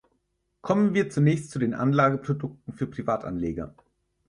Kommen 0.63 0.95
wir 0.95 1.11
zunächst 1.11 1.51
zu 1.51 1.59
den 1.59 1.75
Anlageprodukten 1.75 2.73
für 2.73 2.87
Privatanleger. 2.87 3.75